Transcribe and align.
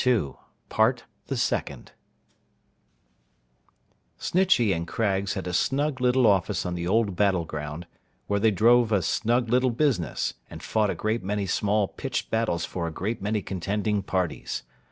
Part 0.67 1.03
the 1.27 1.37
Second 1.37 1.91
SNITCHEY 4.17 4.73
AND 4.73 4.87
CRAGGS 4.87 5.35
had 5.35 5.45
a 5.45 5.53
snug 5.53 6.01
little 6.01 6.25
office 6.25 6.65
on 6.65 6.73
the 6.73 6.87
old 6.87 7.15
Battle 7.15 7.45
Ground, 7.45 7.85
where 8.25 8.39
they 8.39 8.49
drove 8.49 8.91
a 8.91 9.03
snug 9.03 9.49
little 9.49 9.69
business, 9.69 10.33
and 10.49 10.63
fought 10.63 10.89
a 10.89 10.95
great 10.95 11.21
many 11.23 11.45
small 11.45 11.87
pitched 11.87 12.31
battles 12.31 12.65
for 12.65 12.87
a 12.87 12.91
great 12.91 13.21
many 13.21 13.43
contending 13.43 14.01
parties. 14.01 14.63